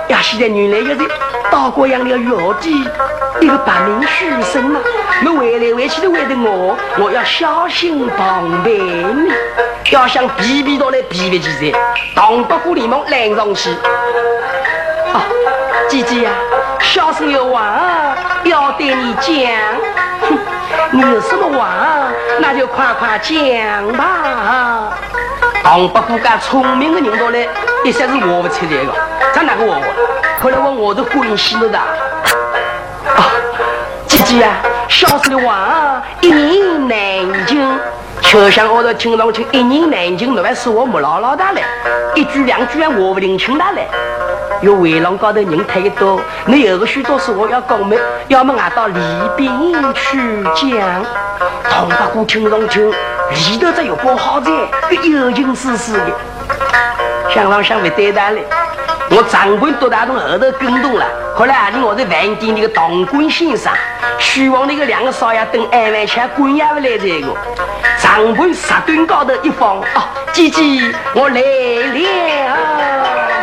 [0.09, 1.09] 呀，现在原来也是
[1.49, 2.87] 岛国养的药地
[3.41, 4.79] 一个白名书生嘛。
[5.25, 9.31] 我回来回去的为的我，我要小心防备你。
[9.91, 11.79] 要想避避到来避避起来，
[12.15, 13.69] 唐伯虎连忙拦上去。
[15.87, 16.31] 姐姐呀，
[16.79, 19.35] 小生有话要对你讲。
[20.21, 20.37] 哼，
[20.91, 21.69] 你有什么话，
[22.39, 24.97] 那就快快讲吧。
[25.63, 27.47] 唐伯虎干聪明的人多嘞，
[27.83, 28.91] 一下子我不出来的，
[29.33, 29.81] 咱哪个我我？
[30.41, 31.77] 后来我我都关心了的。
[31.77, 33.31] 啊，
[34.07, 34.53] 姐姐呀，
[34.87, 37.79] 小生的话一言难尽，
[38.21, 41.63] 就像我都听上去一言难尽，那还是我木唠唠的嘞，
[42.15, 43.87] 一句两句还我不领情的嘞。
[44.61, 47.95] 有围廊高头人太多，你有个许多事我要讲么？
[48.27, 48.99] 要么俺到里
[49.35, 49.49] 边
[49.93, 51.05] 去讲。
[51.69, 52.85] 唐伯虎听上去
[53.31, 54.51] 里头这有包好在，
[55.03, 56.05] 有劲丝丝的。
[57.33, 58.43] 想上想不对的嘞，
[59.09, 61.05] 我长官多大从后头跟动了。
[61.35, 63.73] 后来啊，你我在饭店那个当官先生，
[64.19, 67.27] 希望那个两个少爷等二万钱滚也不来这个。
[67.99, 73.34] 长官石墩高头一放，哦，姐姐我来了。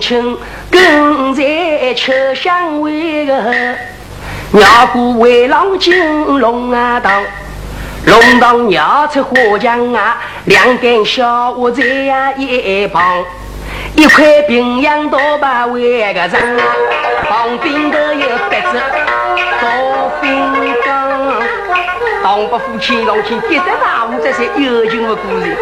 [0.00, 0.36] 清，
[0.70, 3.34] 跟在秋香味个。
[4.52, 5.94] 鸟姑为郎进
[6.40, 7.22] 龙啊堂，
[8.06, 13.24] 龙堂娘出花墙啊，两边小屋在呀一旁，
[13.94, 16.30] 一块平阳刀把围个人，
[17.28, 18.80] 旁边的有白子
[19.62, 21.42] 刀锋刚，
[22.24, 25.56] 当不夫妻龙亲，一得大户这些有情的故事。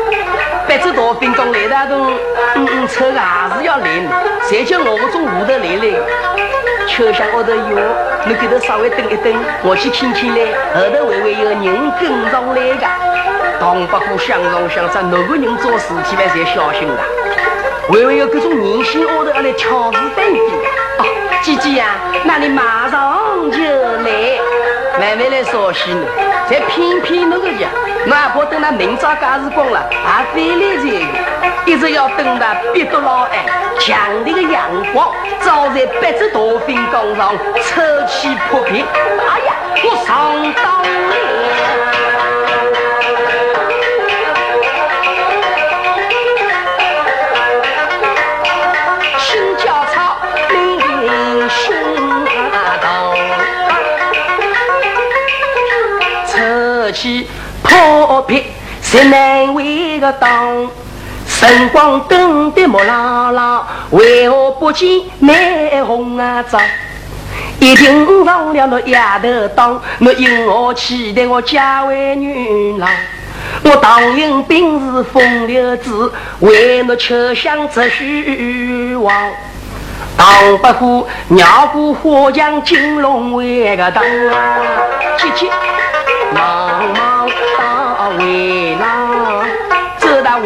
[0.78, 2.08] 白子大兵刚来大东，
[2.54, 3.86] 嗯嗯，车还是要来，
[4.48, 6.00] 谁叫我从屋头来嘞？
[6.86, 7.76] 车厢后头有，
[8.24, 10.54] 你给他稍微等一等，我去听听嘞。
[10.72, 11.58] 后头会不会有人
[11.98, 12.86] 跟上来的？
[13.58, 17.02] 唐伯虎想上想着，哪个人做事体还才小心的？
[17.88, 20.40] 会不会有各种年轻丫头要来挑事等的？
[20.98, 21.04] 哦，
[21.42, 21.86] 姐姐呀，
[22.22, 24.37] 那你马上就来，
[25.08, 26.06] 还没来烧西呢，
[26.46, 27.66] 才偏偏那个呀。
[28.04, 31.06] 哪怕等那明朝假日光了，还非来这个，
[31.64, 33.30] 一直要等到别多老暗，
[33.80, 38.84] 强烈的阳光照在八只大飞缸上，臭气扑鼻。
[38.84, 41.87] 哎呀，我上当了！
[58.18, 58.42] 破皮
[58.82, 60.68] 谁难为个当？
[61.28, 64.88] 晨光灯的木朗朗，为何不见
[65.20, 66.60] 美红啊妆？
[67.60, 72.90] 一定忘了那丫头当，那因何期待我嫁为女郎？
[73.62, 79.14] 我当应兵是风流子，为那秋香只虚妄。
[80.16, 85.46] 唐伯虎绕过花墙金龙为个当，姐姐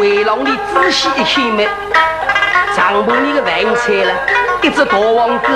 [0.03, 1.63] 围廊里仔细一看嘛，
[2.75, 4.13] 帐篷里的饭菜了，
[4.61, 5.47] 一只大黄狗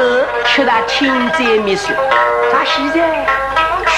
[0.46, 1.90] 吃得天灾灭寿。
[2.50, 3.26] 咋现在？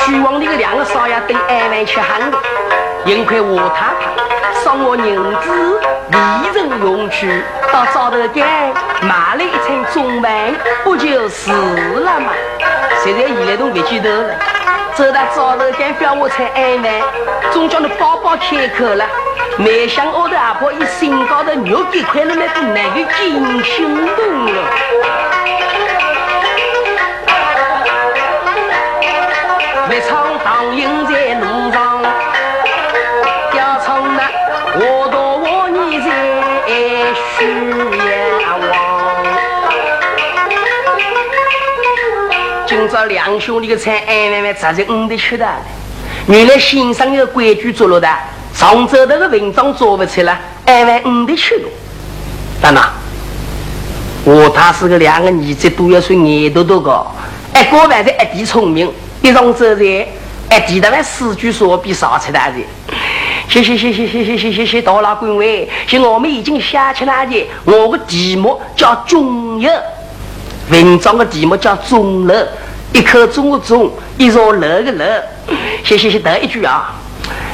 [0.07, 2.37] 徐王里的两个少爷等二万吃汉的，
[3.05, 3.93] 因块华太
[4.41, 5.79] 太送我银子，
[6.09, 8.43] 利人用去，到灶头间
[9.01, 12.31] 买了一餐中饭，不就是了吗？
[13.03, 14.35] 现在现在都不记得了。
[14.93, 17.01] 走到灶头间，表我才安慰，
[17.51, 19.05] 总叫你宝宝开口了。
[19.57, 24.61] 没想我的阿婆一心高头肉给块了，那都那个惊心动了。
[29.87, 30.98] 没唱当营
[42.69, 45.43] 今朝两兄弟的菜，安慢慢吃在我的吃的。
[46.27, 48.07] 原来先生有规矩做了的，
[48.53, 51.65] 常州的个文章做不出来，安排我的吃的。
[52.61, 52.83] 当然，
[54.23, 57.11] 我他是个两个儿子都要说眼都多高，
[57.55, 58.93] 一个还是一地聪明，
[59.23, 60.05] 一上走在一
[60.67, 62.57] 地的话四句说比少吃大的。
[63.49, 69.71] 谢谢谢谢谢谢谢谢谢大老官位，现我们已经写出来的，我的题目叫中药。
[70.69, 72.35] 文章的题目叫“钟楼”，
[72.93, 75.05] 一颗钟的钟，一座楼的楼。
[75.83, 76.93] 谢谢谢，第一句啊，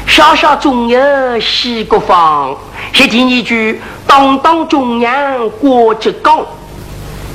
[0.05, 0.99] 小小中有
[1.39, 2.55] 西国方。
[2.91, 6.45] 是第二句，当当中央过节岗。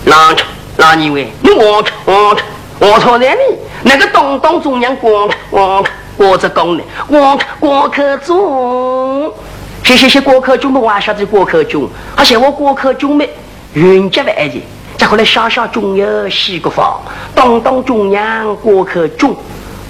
[0.04, 0.34] 那
[0.76, 2.36] 那二位，你我我
[2.78, 5.84] 我错在你那个当当中央过过
[6.16, 6.82] 过节岗呢？
[7.06, 9.32] 过过客中，
[9.82, 13.28] 谢谢谢过客中的话晓得过客中，而且我过客中没
[13.74, 14.62] 云集外的，
[15.00, 17.00] 再后来小小中有西个方，
[17.34, 19.34] 当当中央过客中。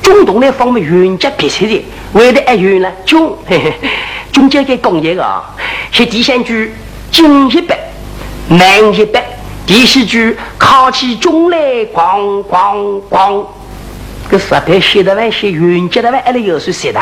[0.01, 3.37] 中东那方面云集别出的，为的爱云呢中，
[4.33, 5.43] 中间给工业啊，
[5.91, 6.73] 是第三句
[7.11, 7.77] 进一百，
[8.49, 9.23] 南一百，
[9.67, 11.59] 第四句靠起中来
[11.93, 13.45] 咣咣咣，
[14.31, 17.01] 这十倍写的完写云集的完，还得有谁写的？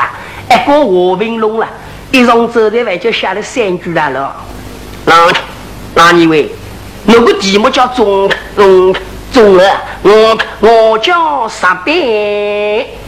[0.51, 1.69] 一个和平龙了，
[2.11, 4.35] 一上走的完就写了三句来了。
[5.05, 5.31] 那
[5.95, 6.51] 那你为
[7.11, 8.95] 那个题目叫中中。
[9.31, 9.63] 中了，
[10.01, 12.99] 我我叫十倍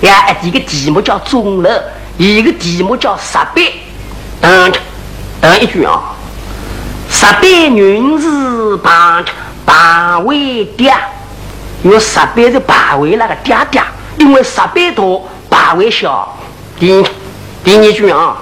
[0.00, 0.34] 呀！
[0.40, 1.84] 一个题目叫中了，
[2.16, 3.74] 一个题目叫十倍。
[4.40, 4.72] 嗯，
[5.42, 6.14] 嗯，一句啊，
[7.10, 9.22] 十倍女子八
[9.66, 10.94] 八位爹，
[11.82, 13.82] 有十倍的把位那个爹爹，
[14.16, 16.34] 因为十倍多，把位小。
[16.80, 17.04] 第
[17.62, 18.34] 第二句啊，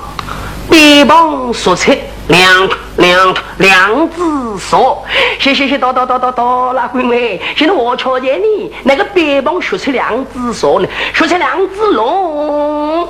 [0.70, 1.98] 北方说菜。
[2.28, 4.22] 两两两只
[4.58, 5.04] 手，
[5.38, 13.06] 谢谢谢，到到到到到了，闺妹，现在我瞧见你那个背包学出两只手呢，学出两只龙，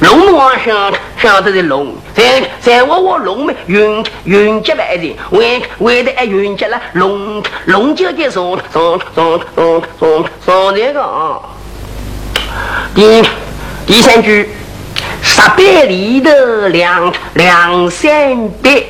[0.00, 7.42] 龙我晓晓得的龙，在在我我龙们云云接来的，为为的爱云接了龙。
[7.66, 11.40] 龙就给送送送送送送这个啊，
[12.94, 13.22] 第
[13.84, 14.48] 第三句。
[15.22, 16.30] 十百里头
[16.68, 18.82] 两两三百，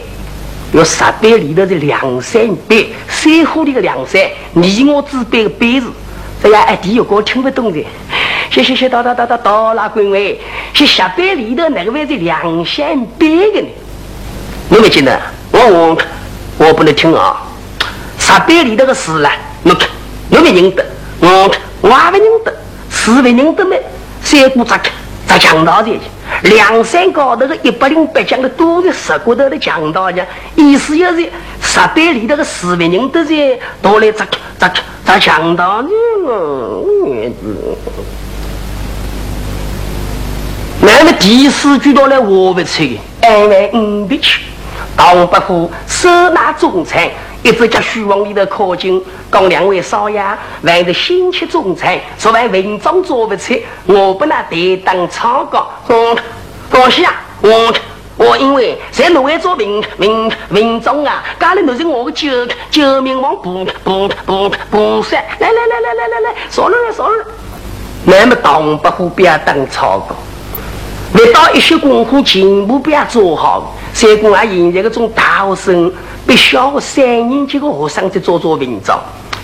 [0.72, 4.20] 有十百里头的两三百，三户里的两三，
[4.52, 5.90] 你我只背个背字，
[6.42, 7.84] 哎呀，哎，第一个听不懂的，
[8.50, 10.40] 谢谢谢，到到到到到了，各位，
[10.72, 13.68] 是十百里头哪个位置两三百个呢？
[14.68, 15.20] 你没听得？
[15.52, 15.98] 我我
[16.58, 17.42] 我不能听啊！
[18.18, 19.32] 十百里头个事啦，
[19.62, 19.88] 我看
[20.30, 20.84] 我没认得，
[21.20, 21.50] 我
[21.80, 22.54] 我还不认得，
[22.90, 23.80] 是不认得没？
[24.22, 24.92] 三姑咋看？
[25.26, 25.90] 在强盗的，
[26.42, 31.28] 梁山高头的一百零八将的都是十骨头的强盗家，意思就是
[31.60, 33.34] 十百里头的四万人都在
[33.82, 34.26] 都来砸
[34.58, 34.72] 砸
[35.04, 35.88] 砸强盗的
[36.26, 36.84] 哦。
[40.80, 44.42] 那么第四句到来我不出的，安慰五百去，
[44.96, 47.10] 唐伯虎手拿中餐。
[47.44, 50.18] 一直叫书房里头靠近，讲两位少爷，
[50.62, 53.52] 为了新吃中餐，昨晚文章做不出，
[53.84, 55.68] 我不能担当草稿。
[55.88, 56.16] 嗯，
[56.70, 57.74] 放心啊，我
[58.16, 65.22] 我因为在农会做文文文章啊，家里都是我的救救命王，不不不不算。
[65.38, 67.24] 来来来来来来来，说了说了。
[68.06, 70.16] 那么唐伯虎不要当草稿，
[71.20, 73.76] 遇到一些功夫全部不要做好。
[73.92, 75.92] 三公啊，现在这种大学生。
[76.26, 78.98] 比小学三年级的学生在做做文章，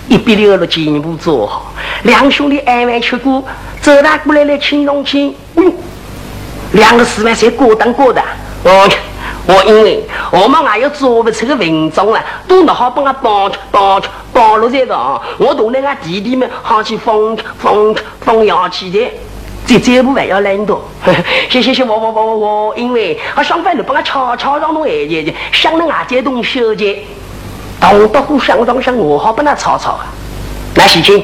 [0.07, 1.71] 一笔六了全部做好。
[2.03, 3.43] 两兄弟挨完吃过，
[3.81, 5.35] 走大过来来亲上亲。
[5.55, 5.73] 嗯，
[6.73, 8.21] 两个师妹才过当过的。
[8.63, 8.89] 我
[9.45, 14.01] 我因为我们还要做不出个文章了，都拿好帮我帮帮
[14.33, 15.21] 帮了这个啊！
[15.37, 18.99] 我同那个弟弟们好去放放放洋气的。
[19.79, 20.79] 这这不还要懒惰？
[21.49, 22.35] 谢谢谢我我我我
[22.67, 27.03] 我，因为我上班都把我吵吵让侬哎，就想那外这东小姐，
[27.79, 30.05] 当不过想当想我好把那吵吵啊。
[30.75, 31.23] 那喜庆，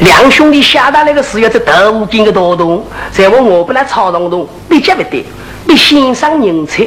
[0.00, 5.22] 两兄弟下达那个事要在豆腐个多东，在我我不那吵动动，你接不得，
[5.66, 6.86] 你欣赏人才。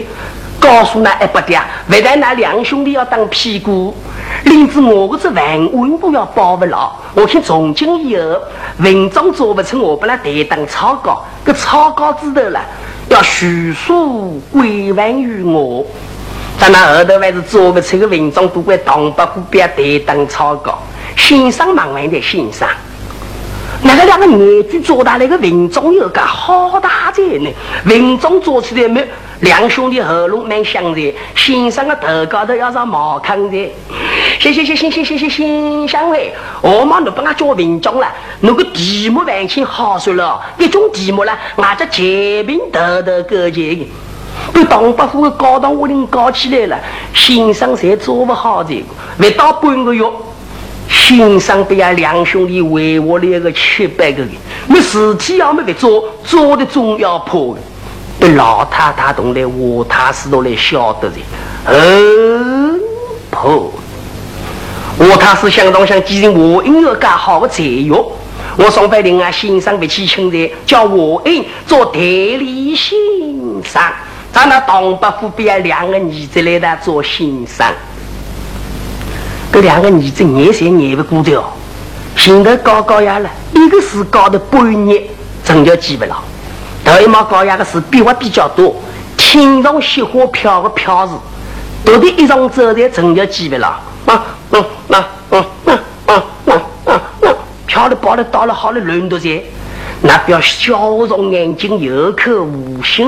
[0.60, 3.96] 告诉那一百点，为了那两兄弟要当屁股，
[4.44, 6.92] 令子我个这万万不要保不牢。
[7.16, 8.40] 我看从今以后，
[8.80, 11.24] 文章做不成，我不能担当草稿。
[11.44, 12.60] 个草稿之头了，
[13.08, 15.86] 要叙述归还于我。
[16.60, 20.80] 但那后头还是做不成个文章，都怪唐伯虎不要担当草稿。
[21.16, 22.68] 先生忙完的先生。
[23.82, 27.50] 那个两个眼珠做大那个文章有个好大在呢，
[27.86, 29.08] 文章做出来没？
[29.42, 33.72] 两兄弟喉咙蛮响的，先生的头高头要上茅坑的。
[34.38, 38.08] 谢谢谢谢谢谢谢谢相会，我妈都帮我教文章了，
[38.42, 43.88] 那个题目完全好说了，一种题目了，俺这前面头头勾结的，
[44.54, 46.80] 被唐伯虎的高档屋顶搞起来了，
[47.14, 48.84] 先生才做不好这个，
[49.18, 50.04] 不到半个月。
[50.90, 54.30] 先生被俺两兄弟围我了个七八个人，
[54.68, 57.62] 没事体要没被做，做的总要破的。
[58.20, 61.16] 被老太太同来，我太师都来晓得的。
[61.66, 62.80] 嗯，
[63.32, 63.72] 破。
[64.98, 67.90] 我太师相当想继承我应该干好的才学，
[68.58, 72.98] 我送给另外先生不起请的，叫我恩做代理先
[73.64, 73.82] 生。
[74.34, 77.66] 咱那东北府边两个儿子来的做先生，
[79.54, 81.46] 这两个儿子眼谁眼不过的哦。
[82.18, 85.02] 现在高高压了，一个是高的半年，
[85.46, 86.18] 真就记不牢。
[86.90, 88.76] 头一毛高压的是变化比较多，
[89.16, 91.14] 天上雪花飘的飘字，
[91.86, 93.68] 读的一张纸的真就记不牢。
[94.08, 94.98] 啊，嗯，那，
[95.30, 97.36] 嗯，嗯，嗯，嗯，嗯，嗯，
[97.68, 99.44] 飘的跑的到了好的轮读些，
[100.02, 103.08] 那表笑容眼睛有口无心。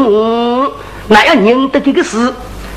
[1.08, 2.32] 那要认得这个字，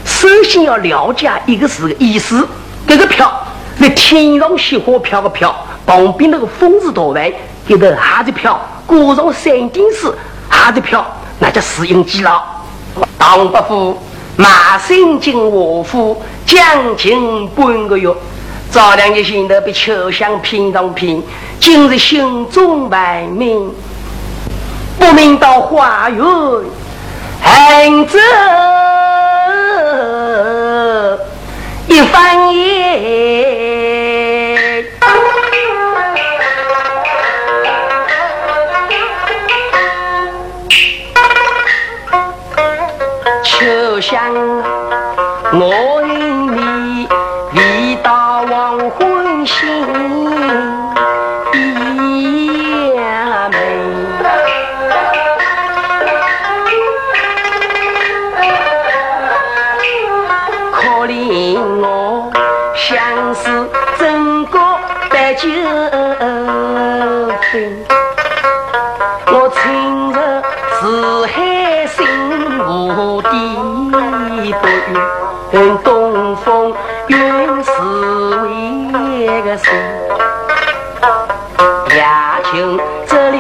[0.07, 2.49] 首先要了解一个字的意思。
[2.87, 3.31] 这个飘
[3.79, 7.31] 是天上雪花飘个飘，旁边那个风字多完，
[7.69, 10.11] 这个还在飘，过上山顶时
[10.65, 11.05] 还在飘，
[11.41, 12.43] 那叫死应记了。
[13.19, 13.99] 唐伯虎
[14.35, 18.11] 马身进卧府，将近半个月，
[18.71, 21.23] 早两日心头被秋香骗上骗，
[21.61, 23.75] 今日心中万明，
[24.99, 26.25] 不明到花园。
[27.43, 28.19] 恨这
[31.89, 33.54] 一番言，
[43.55, 44.35] 秋香
[45.53, 45.94] 我
[77.07, 77.71] 风远是
[78.43, 79.67] 为个谁？
[81.91, 82.03] 夜
[82.45, 83.39] 秋这里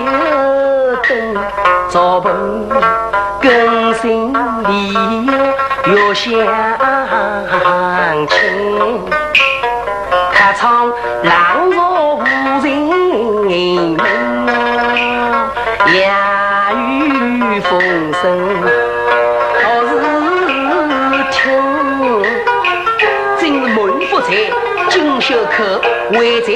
[1.08, 1.10] 等
[1.88, 2.28] 照不
[3.40, 4.92] 更心里
[5.86, 6.32] 又相
[8.28, 8.36] 亲，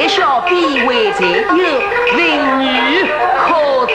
[0.09, 1.37] 小婢，为在有，
[2.17, 2.19] 人
[2.63, 3.05] 语
[3.37, 3.93] 可知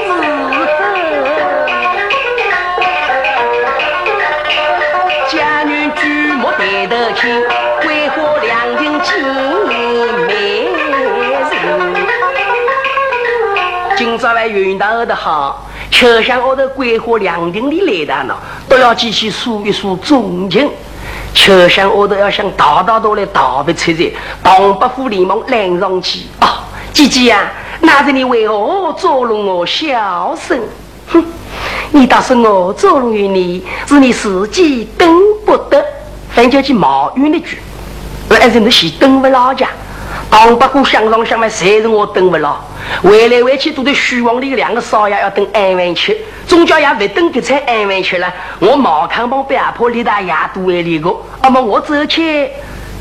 [5.36, 7.44] 家女举目抬头亲，
[7.82, 9.20] 桂花两情见
[10.28, 10.72] 美人。
[13.98, 18.36] 今朝来云大的好，秋香我的桂花两亭里来的呢，
[18.70, 20.70] 都要继续诉一诉衷情。
[21.34, 26.28] 秋香我都要想逃到都来逃不出去，东北虎联盟拦上去。
[26.42, 26.48] 哦，
[26.94, 30.62] 姐姐啊，那是你为何捉弄我小生？
[31.08, 31.26] 哼，
[31.92, 35.84] 你倒是我捉弄于你，是你自己等不得。
[36.30, 37.60] 反叫去冒冤的句，
[38.30, 39.68] 我还是你先等不老家。
[40.34, 42.60] 唐伯虎想上想外，谁是我等不了？
[43.04, 46.18] 回来回去都在虚王里，两个少爷要等安稳吃，
[46.48, 48.34] 钟教也不等这才安稳吃了。
[48.60, 52.50] 我毛康帮被阿婆李大爷都为里个，那么我走去，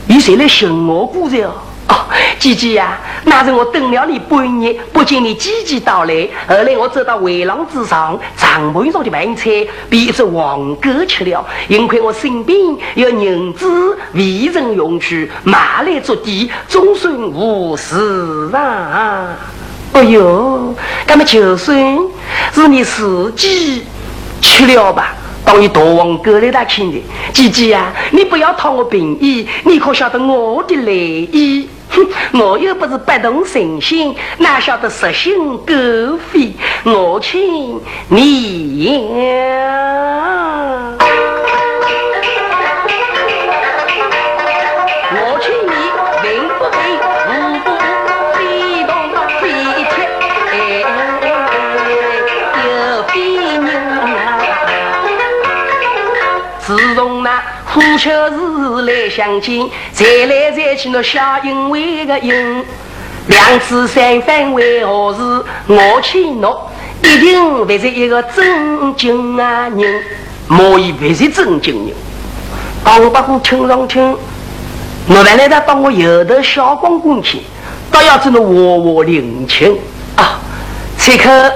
[0.06, 1.40] 你谁来寻我姑子？
[1.40, 1.54] 哦，
[1.88, 2.06] 哦
[2.38, 12.58] 姐姐呀，那是我等了你半年，不见你姐姐到来，后来我走到围廊之上，长盘上的饭菜被一只黄狗吃了，幸亏我身边
[12.94, 19.28] 有银子为人用去，买来做底，终算无事啊。
[19.92, 20.74] 哎呦，
[21.06, 21.76] 那么就算
[22.52, 23.84] 是你自己
[24.40, 25.14] 吃了吧，
[25.44, 31.68] 当你大王哥来打亲的，姐姐呀，你不要讨我便宜，你可晓得我的来意？
[31.90, 32.06] 哼，
[32.40, 35.74] 我又不是不动神心，哪晓得蛇心狗
[36.30, 36.52] 肺？
[36.84, 37.78] 我请
[38.08, 39.04] 你。
[39.36, 40.94] 呀
[59.14, 62.64] 相见，再来再去那小因为个因，
[63.26, 65.44] 两次三番为何事？
[65.66, 66.56] 我请侬
[67.02, 70.02] 一定不是一个正经啊人，
[70.48, 71.94] 莫以不是正经人。
[72.82, 74.16] 当把虎听上听，
[75.08, 77.42] 我原来他当我有的小光棍去，
[77.90, 79.78] 倒要真的窝窝领情
[80.16, 80.40] 啊！
[80.96, 81.52] 此刻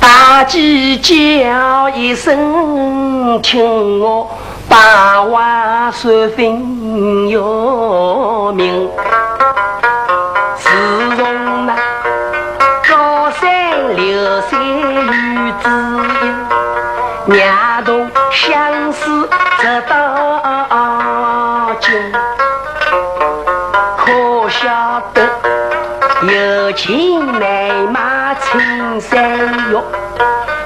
[0.00, 4.28] 大鸡叫一声，听我。
[4.68, 6.60] 把话说分
[7.28, 8.90] 有名。
[10.56, 10.70] 自
[11.16, 11.74] 从那
[12.88, 15.68] 高山流水遇知
[16.22, 16.34] 音，
[17.26, 19.28] 两同相思
[19.58, 22.12] 直到今。
[23.98, 25.18] 可晓得
[26.22, 29.38] 有情难买青山
[29.70, 29.76] 玉，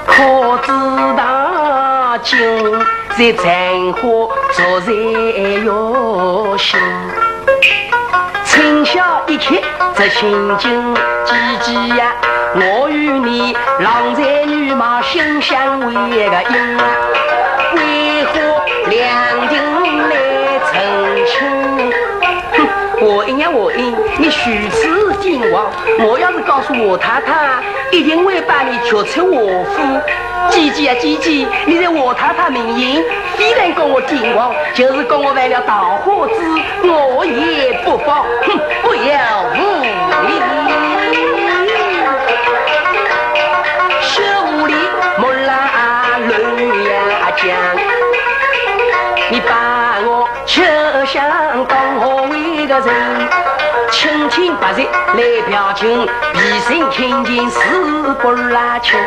[0.07, 0.71] 可知
[1.17, 2.39] 道今。
[3.21, 4.01] 在残花
[4.53, 5.61] 昨在月
[6.57, 6.81] 心。
[8.47, 9.57] 春宵一刻
[9.95, 10.95] 值千金，
[11.27, 12.17] 姐姐呀，
[12.55, 16.79] 我与你郎才女貌，心相偎一个因，
[17.77, 18.33] 为何
[18.89, 19.53] 两定
[20.09, 20.73] 来成
[21.27, 21.37] 亲？
[23.03, 25.71] 我应呀我应，你许此金王，
[26.09, 27.63] 我要是告诉我太太，
[27.93, 30.30] 一定会把你娶出我府。
[30.49, 33.05] 姐姐啊姐姐，你在我太太面前，
[33.37, 36.35] 非然跟我顶王，就是跟我犯了桃花子，
[36.85, 38.25] 我也不放。
[38.47, 39.91] 哼，不要无礼。
[44.03, 44.75] 小屋里
[45.19, 45.49] 木兰
[46.29, 46.33] 乱
[46.85, 46.91] 呀
[47.37, 47.47] 讲，
[49.31, 50.63] 你把我吃
[51.07, 53.29] 想当何为个人？
[53.91, 57.59] 清清白白来表情，毕生亲近是
[58.23, 58.99] 不拉亲。